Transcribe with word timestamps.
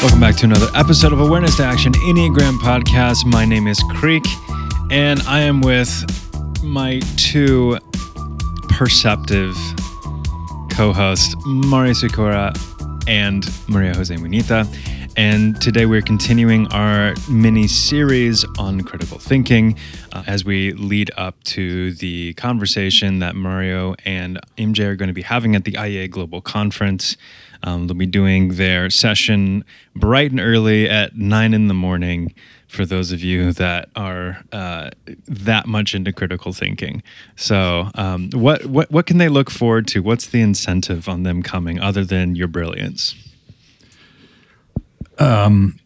Welcome 0.00 0.20
back 0.20 0.36
to 0.36 0.44
another 0.46 0.68
episode 0.76 1.12
of 1.12 1.20
Awareness 1.20 1.56
to 1.56 1.64
Action 1.64 1.92
Enneagram 1.92 2.58
Podcast. 2.58 3.26
My 3.26 3.44
name 3.44 3.66
is 3.66 3.82
Creek, 3.90 4.24
and 4.92 5.20
I 5.22 5.40
am 5.40 5.60
with 5.60 5.90
my 6.62 7.00
two 7.16 7.78
perceptive 8.68 9.56
co 10.70 10.92
hosts, 10.92 11.34
Mario 11.44 11.94
Sikora 11.94 12.52
and 13.08 13.44
Maria 13.66 13.92
Jose 13.92 14.14
Munita. 14.14 14.66
And 15.18 15.60
today 15.60 15.84
we're 15.84 16.00
continuing 16.00 16.68
our 16.68 17.12
mini 17.28 17.66
series 17.66 18.44
on 18.56 18.82
critical 18.82 19.18
thinking 19.18 19.76
uh, 20.12 20.22
as 20.28 20.44
we 20.44 20.74
lead 20.74 21.10
up 21.16 21.42
to 21.42 21.92
the 21.94 22.34
conversation 22.34 23.18
that 23.18 23.34
Mario 23.34 23.96
and 24.04 24.38
MJ 24.56 24.84
are 24.84 24.94
going 24.94 25.08
to 25.08 25.12
be 25.12 25.22
having 25.22 25.56
at 25.56 25.64
the 25.64 25.72
IEA 25.72 26.08
Global 26.08 26.40
Conference. 26.40 27.16
Um, 27.64 27.88
they'll 27.88 27.96
be 27.96 28.06
doing 28.06 28.54
their 28.54 28.90
session 28.90 29.64
bright 29.96 30.30
and 30.30 30.38
early 30.38 30.88
at 30.88 31.16
nine 31.16 31.52
in 31.52 31.66
the 31.66 31.74
morning 31.74 32.32
for 32.68 32.86
those 32.86 33.10
of 33.10 33.20
you 33.20 33.52
that 33.54 33.88
are 33.96 34.44
uh, 34.52 34.90
that 35.26 35.66
much 35.66 35.96
into 35.96 36.12
critical 36.12 36.52
thinking. 36.52 37.02
So, 37.34 37.90
um, 37.96 38.30
what, 38.30 38.66
what 38.66 38.92
what 38.92 39.06
can 39.06 39.18
they 39.18 39.28
look 39.28 39.50
forward 39.50 39.88
to? 39.88 40.00
What's 40.00 40.28
the 40.28 40.42
incentive 40.42 41.08
on 41.08 41.24
them 41.24 41.42
coming 41.42 41.80
other 41.80 42.04
than 42.04 42.36
your 42.36 42.46
brilliance? 42.46 43.16
Um, 45.18 45.78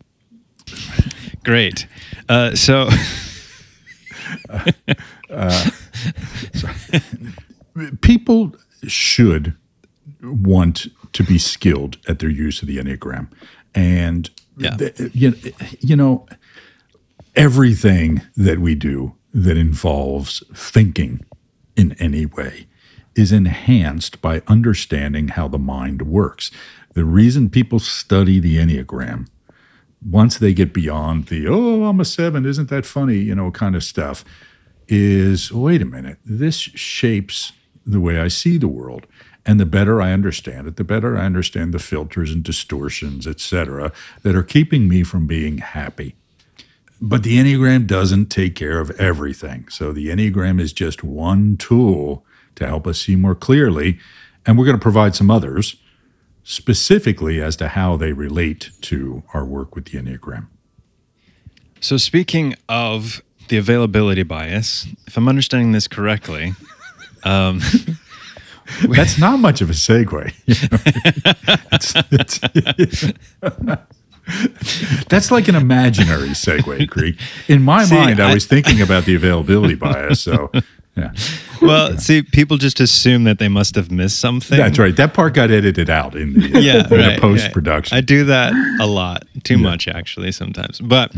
great. 1.44 1.86
Uh, 2.28 2.54
so, 2.54 2.88
uh, 5.30 5.70
people 8.00 8.54
should 8.86 9.56
want 10.22 10.88
to 11.12 11.22
be 11.22 11.38
skilled 11.38 11.98
at 12.08 12.18
their 12.18 12.30
use 12.30 12.62
of 12.62 12.68
the 12.68 12.78
Enneagram. 12.78 13.28
And, 13.74 14.30
yeah. 14.56 14.76
you, 15.12 15.34
you 15.80 15.96
know, 15.96 16.26
everything 17.34 18.22
that 18.36 18.58
we 18.58 18.74
do 18.74 19.14
that 19.34 19.56
involves 19.56 20.42
thinking 20.54 21.24
in 21.76 21.92
any 21.98 22.26
way 22.26 22.66
is 23.14 23.32
enhanced 23.32 24.20
by 24.22 24.42
understanding 24.46 25.28
how 25.28 25.48
the 25.48 25.58
mind 25.58 26.02
works. 26.02 26.50
The 26.94 27.04
reason 27.04 27.50
people 27.50 27.78
study 27.78 28.38
the 28.38 28.58
Enneagram, 28.58 29.28
once 30.04 30.38
they 30.38 30.52
get 30.52 30.72
beyond 30.72 31.26
the, 31.26 31.46
oh, 31.48 31.84
I'm 31.84 32.00
a 32.00 32.04
seven, 32.04 32.44
isn't 32.44 32.68
that 32.70 32.84
funny, 32.84 33.16
you 33.16 33.34
know, 33.34 33.50
kind 33.50 33.76
of 33.76 33.84
stuff, 33.84 34.24
is 34.88 35.52
wait 35.52 35.80
a 35.80 35.86
minute, 35.86 36.18
this 36.24 36.56
shapes 36.56 37.52
the 37.86 38.00
way 38.00 38.18
I 38.18 38.28
see 38.28 38.58
the 38.58 38.68
world. 38.68 39.06
And 39.44 39.58
the 39.58 39.66
better 39.66 40.00
I 40.00 40.12
understand 40.12 40.68
it, 40.68 40.76
the 40.76 40.84
better 40.84 41.18
I 41.18 41.24
understand 41.24 41.74
the 41.74 41.80
filters 41.80 42.30
and 42.30 42.44
distortions, 42.44 43.26
et 43.26 43.40
cetera, 43.40 43.90
that 44.22 44.36
are 44.36 44.44
keeping 44.44 44.88
me 44.88 45.02
from 45.02 45.26
being 45.26 45.58
happy. 45.58 46.14
But 47.00 47.24
the 47.24 47.38
Enneagram 47.38 47.88
doesn't 47.88 48.26
take 48.26 48.54
care 48.54 48.78
of 48.78 48.92
everything. 48.92 49.68
So 49.68 49.92
the 49.92 50.10
Enneagram 50.10 50.60
is 50.60 50.72
just 50.72 51.02
one 51.02 51.56
tool 51.56 52.24
to 52.54 52.68
help 52.68 52.86
us 52.86 53.00
see 53.00 53.16
more 53.16 53.34
clearly. 53.34 53.98
And 54.46 54.56
we're 54.56 54.66
going 54.66 54.78
to 54.78 54.82
provide 54.82 55.16
some 55.16 55.28
others 55.28 55.74
specifically 56.44 57.40
as 57.40 57.56
to 57.56 57.68
how 57.68 57.96
they 57.96 58.12
relate 58.12 58.70
to 58.82 59.22
our 59.32 59.44
work 59.44 59.74
with 59.74 59.86
the 59.86 59.98
Enneagram. 59.98 60.46
So, 61.80 61.96
speaking 61.96 62.54
of 62.68 63.22
the 63.48 63.58
availability 63.58 64.22
bias, 64.22 64.86
if 65.06 65.16
I'm 65.16 65.28
understanding 65.28 65.72
this 65.72 65.88
correctly, 65.88 66.54
um, 67.24 67.60
That's 68.88 69.18
not 69.18 69.38
much 69.38 69.60
of 69.60 69.70
a 69.70 69.72
segue. 69.72 70.32
that's 75.08 75.30
like 75.30 75.48
an 75.48 75.54
imaginary 75.54 76.28
segue, 76.28 76.88
Creek. 76.88 77.18
In 77.48 77.62
my 77.62 77.84
see, 77.84 77.94
mind, 77.94 78.20
I, 78.20 78.30
I 78.30 78.34
was 78.34 78.46
thinking 78.46 78.80
about 78.80 79.04
the 79.04 79.14
availability 79.14 79.74
bias. 79.74 80.20
So, 80.20 80.50
yeah. 80.96 81.12
Well, 81.62 81.92
yeah. 81.92 81.98
see, 81.98 82.22
people 82.22 82.56
just 82.56 82.80
assume 82.80 83.22
that 83.22 83.38
they 83.38 83.46
must 83.46 83.76
have 83.76 83.92
missed 83.92 84.18
something. 84.18 84.58
That's 84.58 84.80
right. 84.80 84.96
That 84.96 85.14
part 85.14 85.34
got 85.34 85.52
edited 85.52 85.88
out 85.88 86.16
in 86.16 86.32
the, 86.32 86.60
yeah, 86.60 86.84
in 86.84 86.90
right, 86.90 87.14
the 87.14 87.20
post 87.20 87.52
production. 87.52 87.94
Right. 87.94 87.98
I 87.98 88.04
do 88.04 88.24
that 88.24 88.52
a 88.80 88.86
lot, 88.86 89.24
too 89.44 89.54
yeah. 89.54 89.62
much 89.62 89.86
actually 89.86 90.32
sometimes. 90.32 90.80
But 90.80 91.14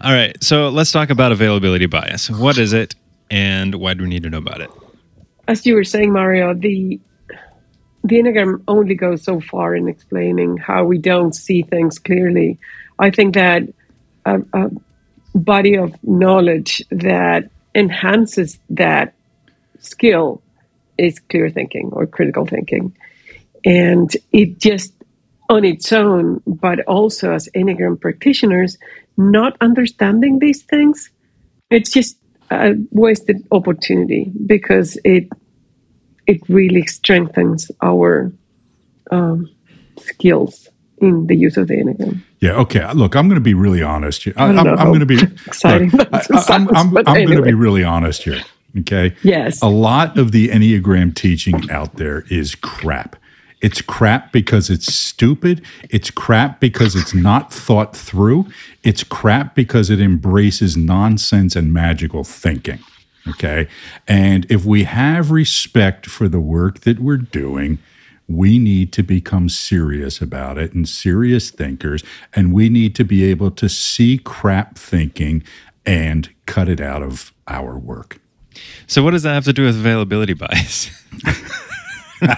all 0.00 0.12
right, 0.12 0.40
so 0.40 0.68
let's 0.68 0.92
talk 0.92 1.10
about 1.10 1.32
availability 1.32 1.86
bias. 1.86 2.30
What 2.30 2.58
is 2.58 2.72
it, 2.72 2.94
and 3.28 3.74
why 3.74 3.94
do 3.94 4.04
we 4.04 4.08
need 4.08 4.22
to 4.22 4.30
know 4.30 4.38
about 4.38 4.60
it? 4.60 4.70
as 5.48 5.64
you 5.64 5.74
were 5.74 5.84
saying, 5.84 6.12
Mario, 6.12 6.54
the 6.54 7.00
the 8.04 8.16
enneagram 8.16 8.62
only 8.68 8.94
goes 8.94 9.24
so 9.24 9.40
far 9.40 9.74
in 9.74 9.88
explaining 9.88 10.56
how 10.56 10.84
we 10.84 10.98
don't 10.98 11.34
see 11.34 11.62
things 11.62 11.98
clearly. 11.98 12.58
I 13.00 13.10
think 13.10 13.34
that 13.34 13.62
a, 14.24 14.40
a 14.52 14.70
body 15.34 15.76
of 15.76 15.92
knowledge 16.04 16.82
that 16.90 17.50
enhances 17.74 18.58
that 18.70 19.14
skill 19.78 20.42
is 20.96 21.18
clear 21.18 21.50
thinking 21.50 21.90
or 21.92 22.06
critical 22.06 22.46
thinking, 22.46 22.96
and 23.64 24.14
it 24.32 24.58
just 24.58 24.92
on 25.48 25.64
its 25.64 25.92
own, 25.92 26.42
but 26.46 26.80
also 26.80 27.32
as 27.32 27.48
enneagram 27.54 28.00
practitioners, 28.00 28.76
not 29.16 29.56
understanding 29.60 30.38
these 30.38 30.62
things, 30.62 31.10
it's 31.70 31.90
just 31.90 32.16
a 32.50 32.74
wasted 32.90 33.46
opportunity 33.50 34.30
because 34.46 34.98
it 35.04 35.28
it 36.26 36.40
really 36.48 36.84
strengthens 36.86 37.70
our 37.82 38.30
um, 39.10 39.50
skills 39.98 40.68
in 40.98 41.26
the 41.26 41.34
use 41.34 41.56
of 41.56 41.68
the 41.68 41.74
enneagram. 41.74 42.20
Yeah. 42.40 42.52
Okay. 42.52 42.86
Look, 42.92 43.16
I'm 43.16 43.28
going 43.28 43.40
to 43.40 43.44
be 43.44 43.54
really 43.54 43.82
honest 43.82 44.24
here. 44.24 44.34
I, 44.36 44.50
am 44.50 44.64
going 44.64 45.00
to 45.00 45.06
be 45.06 45.20
exciting. 45.46 45.90
Look, 45.90 46.08
I, 46.12 46.54
am 46.54 46.68
I'm, 46.76 46.96
I'm 46.98 47.06
anyway. 47.08 47.24
going 47.26 47.38
to 47.38 47.42
be 47.42 47.54
really 47.54 47.84
honest 47.84 48.22
here. 48.22 48.42
Okay. 48.80 49.14
Yes. 49.22 49.62
A 49.62 49.68
lot 49.68 50.18
of 50.18 50.32
the 50.32 50.48
enneagram 50.48 51.14
teaching 51.14 51.70
out 51.70 51.96
there 51.96 52.24
is 52.30 52.54
crap. 52.54 53.16
It's 53.60 53.82
crap 53.82 54.30
because 54.30 54.70
it's 54.70 54.94
stupid. 54.94 55.64
It's 55.90 56.10
crap 56.10 56.60
because 56.60 56.94
it's 56.94 57.14
not 57.14 57.52
thought 57.52 57.96
through. 57.96 58.46
It's 58.84 59.02
crap 59.02 59.54
because 59.54 59.90
it 59.90 60.00
embraces 60.00 60.76
nonsense 60.76 61.56
and 61.56 61.72
magical 61.72 62.22
thinking. 62.22 62.78
Okay. 63.28 63.68
And 64.06 64.46
if 64.50 64.64
we 64.64 64.84
have 64.84 65.30
respect 65.30 66.06
for 66.06 66.28
the 66.28 66.40
work 66.40 66.80
that 66.80 67.00
we're 67.00 67.16
doing, 67.16 67.78
we 68.28 68.58
need 68.58 68.92
to 68.92 69.02
become 69.02 69.48
serious 69.48 70.20
about 70.20 70.58
it 70.58 70.72
and 70.72 70.88
serious 70.88 71.50
thinkers. 71.50 72.04
And 72.34 72.52
we 72.52 72.68
need 72.68 72.94
to 72.96 73.04
be 73.04 73.24
able 73.24 73.50
to 73.52 73.68
see 73.68 74.18
crap 74.18 74.78
thinking 74.78 75.42
and 75.84 76.28
cut 76.46 76.68
it 76.68 76.80
out 76.80 77.02
of 77.02 77.32
our 77.48 77.76
work. 77.78 78.20
So, 78.86 79.02
what 79.02 79.12
does 79.12 79.22
that 79.24 79.34
have 79.34 79.44
to 79.44 79.52
do 79.52 79.64
with 79.64 79.76
availability 79.76 80.34
bias? 80.34 80.90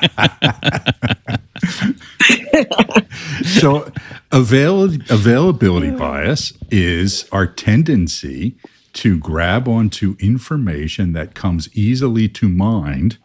so 3.44 3.90
avail- 4.32 4.94
availability 5.10 5.88
mm. 5.88 5.98
bias 5.98 6.52
is 6.70 7.28
our 7.32 7.46
tendency 7.46 8.56
to 8.92 9.18
grab 9.18 9.68
onto 9.68 10.16
information 10.18 11.12
that 11.12 11.34
comes 11.34 11.68
easily 11.74 12.28
to 12.28 12.48
mind 12.48 13.18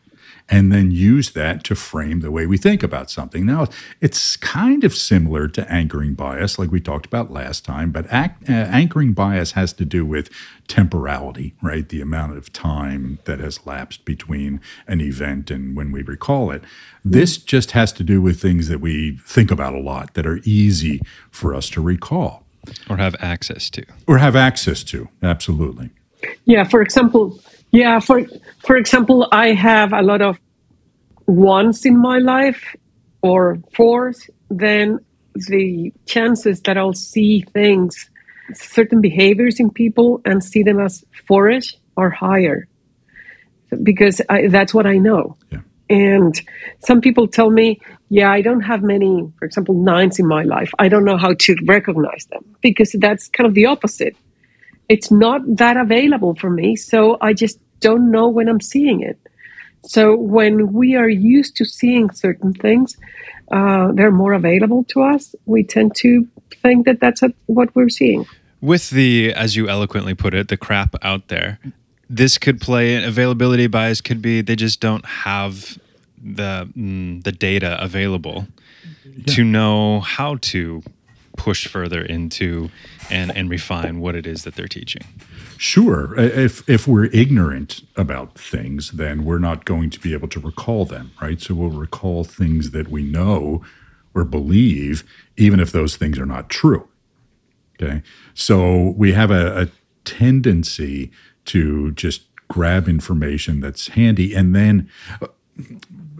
and 0.48 0.72
then 0.72 0.92
use 0.92 1.32
that 1.32 1.64
to 1.64 1.76
frame 1.76 2.20
the 2.20 2.30
way 2.30 2.46
we 2.46 2.58
think 2.58 2.84
about 2.84 3.10
something. 3.10 3.46
Now, 3.46 3.68
it's 4.00 4.38
kind 4.38 4.84
of 4.84 4.96
similar 4.96 5.48
to 5.50 5.72
anchoring 5.72 6.14
bias, 6.14 6.60
like 6.60 6.72
we 6.72 6.80
talked 6.80 7.06
about 7.06 7.32
last 7.32 7.66
time, 7.66 7.92
but 7.92 8.06
act, 8.12 8.48
uh, 8.48 8.54
anchoring 8.54 9.14
bias 9.14 9.54
has 9.54 9.74
to 9.74 9.86
do 9.86 10.06
with 10.06 10.30
temporality, 10.68 11.56
right? 11.62 11.90
The 11.90 12.02
amount 12.02 12.38
of 12.38 12.54
time 12.54 13.20
that 13.26 13.40
has 13.40 13.66
lapsed 13.66 14.06
between 14.06 14.62
an 14.88 15.02
event 15.02 15.50
and 15.50 15.76
when 15.76 15.92
we 15.92 16.04
recall 16.04 16.52
it. 16.52 16.64
This 17.04 17.38
just 17.38 17.72
has 17.72 17.92
to 17.94 18.04
do 18.04 18.22
with 18.22 18.40
things 18.40 18.68
that 18.68 18.82
we 18.82 19.18
think 19.26 19.50
about 19.50 19.74
a 19.74 19.80
lot 19.80 20.14
that 20.14 20.28
are 20.28 20.40
easy 20.44 21.02
for 21.32 21.56
us 21.56 21.70
to 21.72 21.82
recall. 21.82 22.44
Or 22.90 22.98
have 22.98 23.16
access 23.20 23.70
to. 23.72 23.86
Or 24.08 24.18
have 24.20 24.36
access 24.36 24.84
to, 24.86 25.08
absolutely. 25.22 25.90
Yeah, 26.46 26.64
for 26.64 26.82
example, 26.82 27.40
yeah, 27.76 28.00
for 28.00 28.26
for 28.66 28.76
example, 28.78 29.28
I 29.32 29.48
have 29.52 29.94
a 29.94 30.02
lot 30.02 30.22
of 30.22 30.40
ones 31.28 31.86
in 31.86 31.98
my 31.98 32.20
life 32.20 32.76
or 33.22 33.58
fours, 33.74 34.30
then 34.50 35.00
the 35.36 35.92
chances 36.06 36.62
that 36.62 36.78
I'll 36.78 36.94
see 36.94 37.42
things, 37.54 38.10
certain 38.54 39.02
behaviors 39.02 39.60
in 39.60 39.70
people 39.72 40.22
and 40.26 40.44
see 40.44 40.64
them 40.64 40.80
as 40.80 41.04
fourish 41.28 41.76
are 41.98 42.10
higher 42.10 42.68
because 43.84 44.22
I, 44.30 44.48
that's 44.48 44.74
what 44.74 44.86
I 44.86 44.98
know. 44.98 45.36
Yeah. 45.52 45.62
And 45.90 46.34
some 46.80 47.02
people 47.02 47.28
tell 47.28 47.50
me, 47.50 47.80
yeah, 48.10 48.32
I 48.32 48.42
don't 48.42 48.62
have 48.62 48.82
many, 48.84 49.32
for 49.38 49.46
example, 49.46 49.76
nines 49.76 50.20
in 50.20 50.28
my 50.28 50.44
life. 50.44 50.72
I 50.80 50.88
don't 50.88 51.06
know 51.06 51.18
how 51.18 51.34
to 51.34 51.56
recognize 51.66 52.26
them 52.32 52.44
because 52.62 52.96
that's 53.00 53.28
kind 53.28 53.48
of 53.48 53.54
the 53.54 53.66
opposite. 53.66 54.16
It's 54.88 55.12
not 55.12 55.42
that 55.58 55.78
available 55.78 56.36
for 56.36 56.50
me. 56.50 56.76
So 56.76 57.18
I 57.22 57.34
just 57.34 57.60
don't 57.80 58.12
know 58.12 58.28
when 58.28 58.48
I'm 58.48 58.62
seeing 58.62 59.02
it. 59.02 59.20
So 59.84 60.16
when 60.16 60.74
we 60.74 60.96
are 60.96 61.10
used 61.10 61.56
to 61.58 61.66
seeing 61.66 62.10
certain 62.10 62.54
things, 62.54 62.98
uh, 63.52 63.92
they're 63.94 64.12
more 64.12 64.34
available 64.34 64.84
to 64.86 65.04
us. 65.04 65.36
We 65.46 65.64
tend 65.64 65.96
to 65.98 66.28
think 66.62 66.86
that 66.86 67.00
that's 67.00 67.22
a, 67.22 67.34
what 67.46 67.76
we're 67.76 67.90
seeing. 67.90 68.26
With 68.62 68.90
the, 68.90 69.34
as 69.34 69.56
you 69.56 69.70
eloquently 69.70 70.16
put 70.16 70.34
it, 70.34 70.48
the 70.48 70.58
crap 70.58 70.96
out 71.04 71.28
there, 71.28 71.60
this 72.10 72.38
could 72.38 72.60
play 72.62 73.04
availability 73.04 73.68
bias 73.68 74.02
could 74.02 74.22
be 74.22 74.42
they 74.42 74.56
just 74.56 74.80
don't 74.80 75.06
have 75.06 75.80
the 76.22 76.68
mm, 76.76 77.24
the 77.24 77.32
data 77.32 77.78
available 77.84 78.48
yeah. 79.06 79.34
to 79.34 79.44
know 79.44 80.00
how 80.00 80.38
to 80.42 80.82
push 81.38 81.68
further 81.68 82.02
into 82.02 82.70
and 83.10 83.36
and 83.36 83.50
refine 83.50 84.00
what 84.00 84.16
it 84.16 84.26
is 84.26 84.44
that 84.44 84.56
they're 84.56 84.68
teaching. 84.68 85.04
Sure. 85.58 86.18
If 86.20 86.68
if 86.70 86.88
we're 86.88 87.06
ignorant 87.06 87.82
about 87.96 88.38
things, 88.38 88.92
then 88.92 89.24
we're 89.24 89.40
not 89.40 89.66
going 89.66 89.90
to 89.92 90.00
be 90.00 90.14
able 90.14 90.28
to 90.30 90.40
recall 90.40 90.86
them, 90.86 91.12
right? 91.22 91.40
So 91.42 91.56
we'll 91.56 91.70
recall 91.70 92.24
things 92.24 92.72
that 92.72 92.90
we 92.90 93.04
know 93.04 93.64
or 94.14 94.24
believe, 94.24 95.04
even 95.38 95.60
if 95.60 95.72
those 95.72 95.98
things 95.98 96.18
are 96.18 96.26
not 96.26 96.50
true. 96.50 96.88
Okay. 97.82 98.02
So 98.34 98.94
we 98.98 99.12
have 99.14 99.32
a, 99.32 99.64
a 99.64 99.68
tendency 100.06 101.12
to 101.46 101.92
just 101.92 102.24
grab 102.48 102.88
information 102.88 103.60
that's 103.60 103.90
handy. 103.90 104.34
And 104.34 104.56
then 104.56 104.90
uh, 105.22 105.28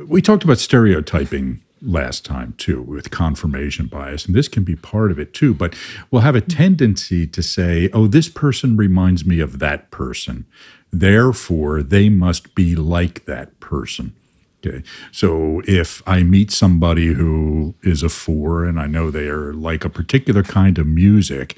we 0.08 0.22
talked 0.22 0.44
about 0.44 0.58
stereotyping 0.58 1.62
last 1.86 2.26
time 2.26 2.54
too 2.58 2.82
with 2.82 3.12
confirmation 3.12 3.88
bias 3.88 4.26
and 4.26 4.36
this 4.36 4.48
can 4.48 4.64
be 4.64 4.76
part 4.76 5.12
of 5.12 5.20
it 5.20 5.34
too 5.34 5.54
but 5.54 5.76
we'll 6.10 6.22
have 6.22 6.36
a 6.36 6.42
tendency 6.42 7.28
to 7.28 7.42
say 7.42 7.90
oh 7.94 8.08
this 8.08 8.30
person 8.30 8.76
reminds 8.76 9.26
me 9.26 9.40
of 9.40 9.60
that 9.60 9.92
person 9.92 10.46
therefore 10.92 11.84
they 11.84 12.10
must 12.10 12.56
be 12.56 12.76
like 12.76 13.26
that 13.26 13.60
person 13.60 14.14
okay 14.66 14.84
so 15.12 15.62
if 15.68 16.02
i 16.08 16.24
meet 16.24 16.52
somebody 16.52 17.14
who 17.14 17.76
is 17.84 18.04
a 18.04 18.10
four 18.10 18.66
and 18.66 18.80
i 18.80 18.88
know 18.88 19.12
they 19.12 19.28
are 19.28 19.54
like 19.54 19.86
a 19.86 19.90
particular 19.90 20.44
kind 20.44 20.78
of 20.78 20.88
music 20.88 21.58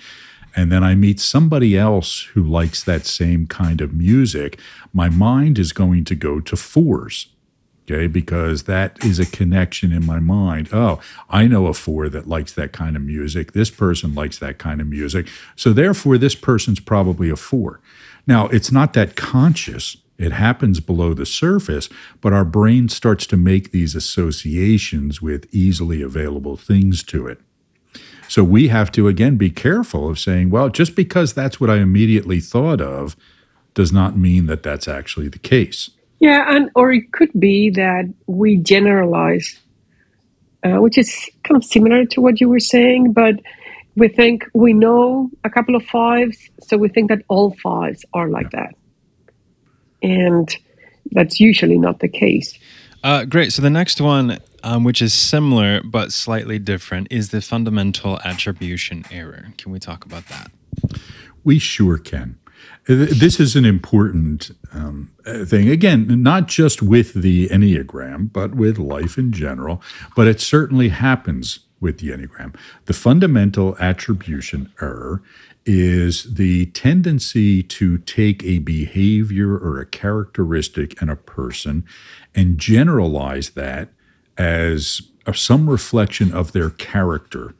and 0.56 0.71
then 0.71 0.83
I 0.83 0.95
meet 0.95 1.19
somebody 1.19 1.77
else 1.77 2.23
who 2.33 2.41
likes 2.41 2.83
that 2.83 3.06
same 3.06 3.45
kind 3.45 3.80
of 3.80 3.94
music, 3.94 4.59
my 4.91 5.07
mind 5.07 5.59
is 5.59 5.71
going 5.71 6.03
to 6.06 6.15
go 6.15 6.39
to 6.39 6.56
fours. 6.56 7.27
Okay, 7.89 8.07
because 8.07 8.63
that 8.63 9.01
is 9.05 9.17
a 9.17 9.25
connection 9.25 9.93
in 9.93 10.05
my 10.05 10.19
mind. 10.19 10.67
Oh, 10.73 10.99
I 11.29 11.47
know 11.47 11.67
a 11.67 11.73
four 11.73 12.09
that 12.09 12.27
likes 12.27 12.51
that 12.53 12.73
kind 12.73 12.97
of 12.97 13.01
music. 13.01 13.53
This 13.53 13.69
person 13.69 14.13
likes 14.13 14.39
that 14.39 14.57
kind 14.57 14.81
of 14.81 14.87
music. 14.87 15.29
So 15.55 15.71
therefore, 15.71 16.17
this 16.17 16.35
person's 16.35 16.81
probably 16.81 17.29
a 17.29 17.37
four. 17.37 17.79
Now, 18.25 18.47
it's 18.47 18.73
not 18.73 18.91
that 18.93 19.15
conscious. 19.15 19.95
It 20.17 20.33
happens 20.33 20.81
below 20.81 21.13
the 21.13 21.25
surface, 21.25 21.87
but 22.19 22.33
our 22.33 22.43
brain 22.43 22.89
starts 22.89 23.25
to 23.27 23.37
make 23.37 23.71
these 23.71 23.95
associations 23.95 25.21
with 25.21 25.47
easily 25.53 26.01
available 26.01 26.57
things 26.57 27.03
to 27.03 27.25
it. 27.27 27.39
So 28.27 28.43
we 28.43 28.67
have 28.67 28.91
to, 28.93 29.07
again, 29.07 29.37
be 29.37 29.49
careful 29.49 30.09
of 30.09 30.19
saying, 30.19 30.49
well, 30.49 30.67
just 30.67 30.93
because 30.93 31.33
that's 31.33 31.61
what 31.61 31.69
I 31.69 31.77
immediately 31.77 32.41
thought 32.41 32.81
of 32.81 33.15
does 33.73 33.93
not 33.93 34.17
mean 34.17 34.47
that 34.47 34.63
that's 34.63 34.89
actually 34.89 35.29
the 35.29 35.39
case. 35.39 35.91
Yeah, 36.19 36.45
and 36.55 36.71
or 36.75 36.91
it 36.91 37.11
could 37.11 37.31
be 37.39 37.69
that 37.71 38.11
we 38.25 38.57
generalize, 38.57 39.59
uh, 40.63 40.81
which 40.81 40.97
is 40.97 41.29
kind 41.43 41.57
of 41.57 41.63
similar 41.63 42.05
to 42.05 42.21
what 42.21 42.41
you 42.41 42.49
were 42.49 42.59
saying, 42.59 43.13
but 43.13 43.35
we 43.95 44.07
think 44.07 44.45
we 44.53 44.73
know 44.73 45.29
a 45.43 45.49
couple 45.49 45.75
of 45.75 45.83
fives, 45.85 46.37
so 46.61 46.77
we 46.77 46.89
think 46.89 47.09
that 47.09 47.23
all 47.27 47.51
fives 47.61 48.05
are 48.13 48.29
like 48.29 48.49
yeah. 48.53 48.67
that. 48.67 48.75
And 50.01 50.55
that's 51.11 51.39
usually 51.39 51.77
not 51.77 51.99
the 51.99 52.07
case. 52.07 52.57
Uh, 53.03 53.25
great. 53.25 53.53
So 53.53 53.61
the 53.61 53.69
next 53.69 54.01
one, 54.01 54.39
um, 54.63 54.83
which 54.83 55.01
is 55.01 55.13
similar 55.13 55.81
but 55.83 56.11
slightly 56.11 56.59
different, 56.59 57.07
is 57.11 57.29
the 57.29 57.41
fundamental 57.41 58.19
attribution 58.23 59.05
error. 59.11 59.47
Can 59.57 59.71
we 59.71 59.79
talk 59.79 60.05
about 60.05 60.25
that? 60.27 60.51
We 61.43 61.59
sure 61.59 61.97
can. 61.97 62.37
This 62.86 63.39
is 63.39 63.56
an 63.56 63.65
important 63.65 64.51
um, 64.74 65.12
thing. 65.45 65.69
Again, 65.69 66.24
not 66.24 66.48
just 66.48 66.81
with 66.81 67.13
the 67.13 67.50
Enneagram, 67.50 68.31
but 68.31 68.56
with 68.56 68.77
life 68.77 69.18
in 69.18 69.31
general, 69.31 69.81
but 70.15 70.27
it 70.27 70.39
certainly 70.39 70.89
happens 70.89 71.59
with 71.80 72.00
the 72.00 72.09
Enneagram. 72.09 72.56
The 72.86 72.94
fundamental 72.94 73.75
attribution 73.77 74.71
error 74.81 75.21
is 75.65 76.36
the 76.36 76.68
tendency 76.68 77.62
to 77.62 77.98
take 78.00 78.42
a 78.44 78.59
behavior 78.59 79.57
or 79.57 79.80
a 79.80 79.86
characteristic 79.86 81.00
in 81.01 81.09
a 81.09 81.15
person 81.18 81.83
and 82.33 82.57
generalize 82.57 83.50
that 83.51 83.89
as 84.38 85.01
some 85.33 85.69
reflection 85.69 86.33
of 86.33 86.54
their 86.54 86.69
character 86.69 87.54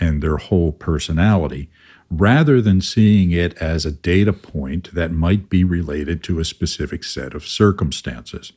and 0.00 0.22
their 0.22 0.36
whole 0.36 0.72
personality 0.72 1.70
rather 2.10 2.62
than 2.62 2.80
seeing 2.80 3.32
it 3.32 3.56
as 3.58 3.84
a 3.84 3.92
data 3.92 4.32
point 4.32 4.94
that 4.94 5.12
might 5.12 5.50
be 5.50 5.62
related 5.62 6.22
to 6.22 6.40
a 6.40 6.44
specific 6.44 7.04
set 7.04 7.34
of 7.34 7.46
circumstances. 7.46 8.52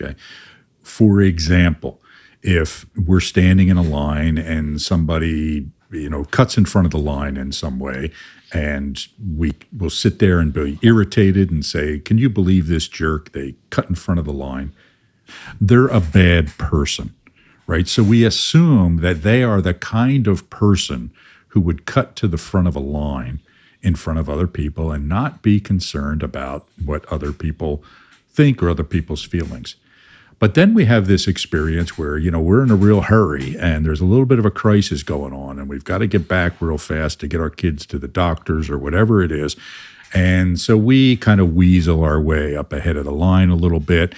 Okay. 0.00 0.14
For 0.82 1.20
example, 1.22 2.00
if 2.42 2.86
we're 2.96 3.20
standing 3.20 3.68
in 3.68 3.76
a 3.76 3.82
line 3.82 4.38
and 4.38 4.80
somebody 4.80 5.70
you 5.90 6.08
know 6.08 6.24
cuts 6.24 6.56
in 6.56 6.64
front 6.64 6.86
of 6.86 6.92
the 6.92 6.98
line 6.98 7.36
in 7.36 7.52
some 7.52 7.78
way 7.78 8.10
and 8.52 9.06
we 9.36 9.52
will 9.76 9.90
sit 9.90 10.18
there 10.18 10.38
and 10.38 10.52
be 10.52 10.78
irritated 10.82 11.50
and 11.50 11.64
say 11.64 11.98
can 11.98 12.16
you 12.16 12.30
believe 12.30 12.68
this 12.68 12.88
jerk 12.88 13.32
they 13.32 13.54
cut 13.70 13.88
in 13.88 13.94
front 13.94 14.18
of 14.18 14.24
the 14.24 14.32
line 14.32 14.72
they're 15.60 15.88
a 15.88 16.00
bad 16.00 16.46
person 16.58 17.14
right 17.70 17.86
so 17.86 18.02
we 18.02 18.24
assume 18.24 18.96
that 18.96 19.22
they 19.22 19.44
are 19.44 19.60
the 19.60 19.74
kind 19.74 20.26
of 20.26 20.50
person 20.50 21.12
who 21.48 21.60
would 21.60 21.86
cut 21.86 22.16
to 22.16 22.26
the 22.26 22.36
front 22.36 22.66
of 22.66 22.74
a 22.74 22.80
line 22.80 23.38
in 23.80 23.94
front 23.94 24.18
of 24.18 24.28
other 24.28 24.48
people 24.48 24.90
and 24.90 25.08
not 25.08 25.40
be 25.40 25.60
concerned 25.60 26.20
about 26.20 26.66
what 26.84 27.04
other 27.06 27.32
people 27.32 27.82
think 28.28 28.60
or 28.60 28.68
other 28.68 28.82
people's 28.82 29.22
feelings. 29.22 29.76
But 30.40 30.54
then 30.54 30.74
we 30.74 30.86
have 30.86 31.06
this 31.06 31.28
experience 31.28 31.96
where, 31.96 32.18
you 32.18 32.30
know, 32.30 32.40
we're 32.40 32.62
in 32.64 32.72
a 32.72 32.76
real 32.76 33.02
hurry 33.02 33.56
and 33.58 33.86
there's 33.86 34.00
a 34.00 34.06
little 34.06 34.26
bit 34.26 34.40
of 34.40 34.46
a 34.46 34.50
crisis 34.50 35.04
going 35.04 35.32
on 35.32 35.58
and 35.58 35.68
we've 35.68 35.84
got 35.84 35.98
to 35.98 36.08
get 36.08 36.26
back 36.26 36.54
real 36.60 36.78
fast 36.78 37.20
to 37.20 37.28
get 37.28 37.40
our 37.40 37.50
kids 37.50 37.86
to 37.86 37.98
the 37.98 38.08
doctors 38.08 38.68
or 38.68 38.78
whatever 38.78 39.22
it 39.22 39.30
is. 39.30 39.54
And 40.12 40.58
so 40.58 40.76
we 40.76 41.16
kind 41.16 41.40
of 41.40 41.54
weasel 41.54 42.02
our 42.02 42.20
way 42.20 42.56
up 42.56 42.72
ahead 42.72 42.96
of 42.96 43.04
the 43.04 43.12
line 43.12 43.50
a 43.50 43.54
little 43.54 43.80
bit. 43.80 44.14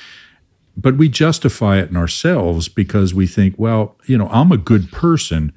But 0.76 0.96
we 0.96 1.08
justify 1.08 1.78
it 1.78 1.90
in 1.90 1.96
ourselves 1.96 2.68
because 2.68 3.12
we 3.14 3.26
think, 3.26 3.54
well, 3.58 3.96
you 4.06 4.16
know, 4.16 4.28
I'm 4.28 4.52
a 4.52 4.56
good 4.56 4.90
person, 4.90 5.52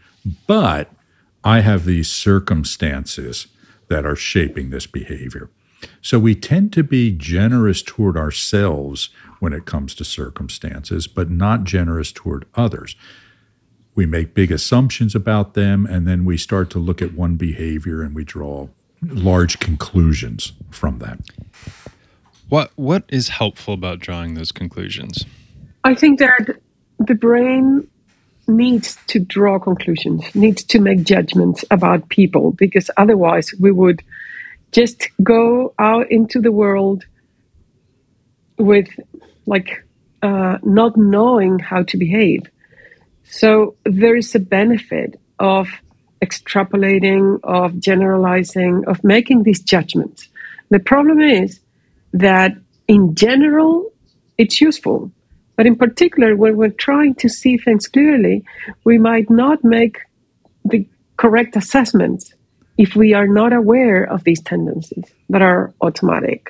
but 0.47 0.91
I 1.43 1.61
have 1.61 1.85
these 1.85 2.09
circumstances 2.09 3.47
that 3.87 4.05
are 4.05 4.15
shaping 4.15 4.69
this 4.69 4.87
behavior. 4.87 5.49
So 6.01 6.19
we 6.19 6.35
tend 6.35 6.73
to 6.73 6.83
be 6.83 7.11
generous 7.11 7.81
toward 7.81 8.17
ourselves 8.17 9.09
when 9.39 9.53
it 9.53 9.65
comes 9.65 9.93
to 9.95 10.03
circumstances, 10.03 11.07
but 11.07 11.29
not 11.29 11.63
generous 11.63 12.11
toward 12.11 12.45
others. 12.55 12.95
We 13.93 14.05
make 14.05 14.33
big 14.33 14.51
assumptions 14.51 15.15
about 15.15 15.53
them, 15.53 15.85
and 15.85 16.07
then 16.07 16.25
we 16.25 16.37
start 16.37 16.69
to 16.71 16.79
look 16.79 17.01
at 17.01 17.13
one 17.13 17.35
behavior 17.35 18.01
and 18.01 18.13
we 18.13 18.23
draw 18.23 18.67
large 19.01 19.59
conclusions 19.59 20.53
from 20.69 20.99
that. 20.99 21.19
What 22.49 22.71
what 22.75 23.03
is 23.09 23.29
helpful 23.29 23.73
about 23.73 23.99
drawing 23.99 24.35
those 24.35 24.51
conclusions? 24.51 25.25
I 25.83 25.95
think 25.95 26.19
that 26.19 26.57
the 26.99 27.15
brain 27.15 27.87
needs 28.47 28.97
to 29.07 29.19
draw 29.19 29.57
conclusions, 29.57 30.23
needs 30.35 30.63
to 30.63 30.79
make 30.79 31.03
judgments 31.03 31.65
about 31.71 32.09
people, 32.09 32.51
because 32.51 32.91
otherwise 32.97 33.51
we 33.59 33.71
would 33.71 34.03
just 34.71 35.09
go 35.23 35.73
out 35.79 36.11
into 36.11 36.39
the 36.39 36.51
world 36.51 37.05
with 38.57 38.87
like 39.45 39.83
uh, 40.21 40.57
not 40.63 40.97
knowing 40.97 41.59
how 41.59 41.83
to 41.83 41.97
behave. 41.97 42.41
So 43.23 43.75
there 43.83 44.15
is 44.15 44.33
a 44.35 44.39
benefit 44.39 45.19
of 45.39 45.67
extrapolating, 46.21 47.39
of 47.43 47.79
generalizing, 47.79 48.83
of 48.87 49.03
making 49.03 49.43
these 49.43 49.61
judgments. 49.61 50.29
The 50.69 50.79
problem 50.79 51.19
is 51.19 51.59
that 52.15 52.53
in 52.87 53.13
general, 53.13 53.91
it's 54.37 54.61
useful. 54.61 55.11
But 55.57 55.65
in 55.65 55.75
particular, 55.75 56.35
when 56.35 56.57
we're 56.57 56.69
trying 56.69 57.15
to 57.15 57.29
see 57.29 57.57
things 57.57 57.87
clearly, 57.87 58.43
we 58.83 58.97
might 58.97 59.29
not 59.29 59.63
make 59.63 59.99
the 60.63 60.87
correct 61.17 61.55
assessments 61.55 62.33
if 62.77 62.95
we 62.95 63.13
are 63.13 63.27
not 63.27 63.53
aware 63.53 64.03
of 64.03 64.23
these 64.23 64.41
tendencies 64.41 65.05
that 65.29 65.41
are 65.41 65.73
automatic. 65.81 66.49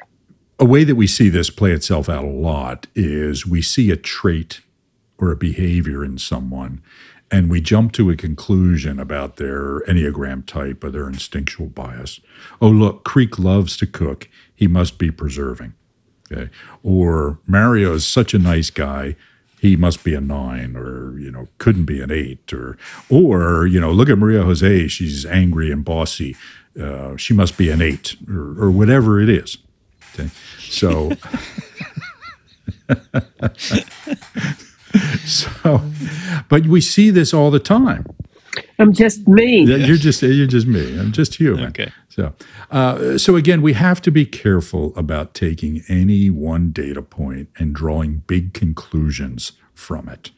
A 0.59 0.65
way 0.65 0.83
that 0.83 0.95
we 0.95 1.07
see 1.07 1.29
this 1.29 1.49
play 1.49 1.71
itself 1.71 2.09
out 2.09 2.23
a 2.23 2.27
lot 2.29 2.87
is 2.95 3.45
we 3.45 3.61
see 3.61 3.91
a 3.91 3.97
trait 3.97 4.61
or 5.17 5.31
a 5.31 5.35
behavior 5.35 6.03
in 6.03 6.17
someone 6.17 6.81
and 7.31 7.49
we 7.49 7.59
jump 7.59 7.91
to 7.93 8.09
a 8.09 8.15
conclusion 8.15 8.99
about 8.99 9.37
their 9.37 9.79
Enneagram 9.81 10.45
type 10.45 10.83
or 10.83 10.89
their 10.91 11.07
instinctual 11.07 11.67
bias. 11.67 12.19
Oh, 12.61 12.69
look, 12.69 13.03
Creek 13.03 13.39
loves 13.39 13.75
to 13.77 13.87
cook. 13.87 14.29
He 14.53 14.67
must 14.67 14.97
be 14.97 15.11
preserving. 15.11 15.73
Okay. 16.31 16.49
Or 16.83 17.39
Mario 17.47 17.93
is 17.93 18.05
such 18.05 18.33
a 18.33 18.39
nice 18.39 18.69
guy. 18.69 19.15
he 19.59 19.75
must 19.75 20.03
be 20.03 20.13
a 20.13 20.21
nine 20.21 20.75
or 20.75 21.17
you 21.17 21.31
know 21.31 21.47
couldn't 21.57 21.85
be 21.85 22.01
an 22.01 22.11
eight 22.11 22.53
or 22.53 22.77
or 23.09 23.65
you 23.65 23.79
know 23.79 23.91
look 23.91 24.09
at 24.09 24.17
maria 24.17 24.43
jose 24.43 24.87
she's 24.87 25.25
angry 25.25 25.71
and 25.71 25.83
bossy 25.85 26.35
uh, 26.79 27.15
she 27.15 27.33
must 27.33 27.57
be 27.57 27.69
an 27.71 27.81
eight 27.81 28.15
or, 28.29 28.63
or 28.63 28.69
whatever 28.69 29.19
it 29.19 29.29
is 29.29 29.57
okay 30.13 30.29
so 30.59 31.11
so 35.25 35.81
but 36.49 36.65
we 36.65 36.81
see 36.81 37.09
this 37.09 37.33
all 37.33 37.51
the 37.51 37.59
time 37.59 38.05
I'm 38.79 38.93
just 38.93 39.27
me. 39.27 39.63
Yeah, 39.63 39.77
you're 39.77 39.97
just 39.97 40.21
you're 40.21 40.47
just 40.47 40.67
me. 40.67 40.99
I'm 40.99 41.11
just 41.11 41.35
human. 41.35 41.67
Okay. 41.67 41.91
So, 42.09 42.33
uh, 42.71 43.17
so 43.17 43.35
again, 43.35 43.61
we 43.61 43.73
have 43.73 44.01
to 44.03 44.11
be 44.11 44.25
careful 44.25 44.93
about 44.95 45.33
taking 45.33 45.83
any 45.89 46.29
one 46.29 46.71
data 46.71 47.01
point 47.01 47.49
and 47.57 47.75
drawing 47.75 48.23
big 48.27 48.53
conclusions 48.53 49.53
from 49.73 50.07
it 50.07 50.31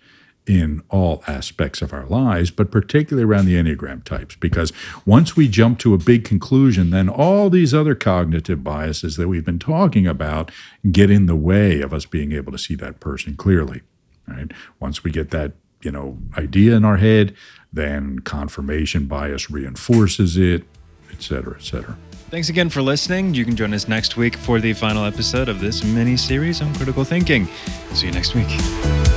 in 0.48 0.82
all 0.90 1.22
aspects 1.28 1.82
of 1.82 1.92
our 1.92 2.06
lives, 2.06 2.50
but 2.52 2.72
particularly 2.72 3.26
around 3.26 3.46
the 3.46 3.56
Enneagram 3.56 4.04
types, 4.04 4.36
because 4.38 4.72
once 5.06 5.36
we 5.36 5.48
jump 5.48 5.78
to 5.78 5.94
a 5.94 5.98
big 5.98 6.24
conclusion, 6.24 6.90
then 6.90 7.10
all 7.10 7.50
these 7.50 7.74
other 7.74 7.94
cognitive 7.94 8.64
biases 8.64 9.18
that 9.18 9.28
we've 9.28 9.46
been 9.46 9.60
talking 9.60 10.08
about 10.08 10.50
get 10.90 11.12
in 11.12 11.26
the 11.26 11.36
way 11.36 11.82
of 11.82 11.94
us 11.94 12.06
being 12.06 12.32
able 12.32 12.54
to 12.54 12.58
see 12.58 12.76
that 12.76 13.02
person 13.02 13.36
clearly. 13.36 13.82
Right? 14.28 14.52
Once 14.80 15.04
we 15.04 15.12
get 15.12 15.32
that 15.32 15.54
you 15.82 15.92
know 15.92 16.18
idea 16.38 16.76
in 16.76 16.86
our 16.86 16.98
head, 16.98 17.36
then 17.72 18.20
confirmation 18.20 19.06
bias 19.06 19.50
reinforces 19.50 20.38
it, 20.38 20.64
et 21.12 21.22
cetera, 21.22 21.56
et 21.56 21.64
cetera. 21.64 21.98
Thanks 22.30 22.50
again 22.50 22.70
for 22.70 22.82
listening. 22.82 23.34
You 23.34 23.46
can 23.46 23.56
join 23.56 23.74
us 23.74 23.88
next 23.88 24.18
week 24.18 24.36
for 24.36 24.60
the 24.60 24.74
final 24.74 25.06
episode 25.06 25.48
of 25.48 25.62
this 25.62 25.84
mini 25.84 26.18
series 26.18 26.62
on 26.62 26.74
critical 26.76 27.06
thinking. 27.06 27.48
See 27.94 28.08
you 28.08 28.12
next 28.12 28.36
week. 28.36 29.17